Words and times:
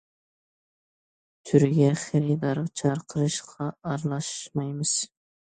تۈرگە 1.49 1.89
خېرىدار 2.05 2.63
چاقىرىشقا 2.83 3.69
ئارىلاشمايمىز. 3.93 4.97